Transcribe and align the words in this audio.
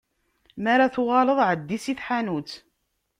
Mi 0.61 0.69
ara 0.73 0.93
tuɣaleḍ, 0.95 1.39
εeddi 1.41 1.77
si 1.83 1.93
tḥanut. 1.99 2.51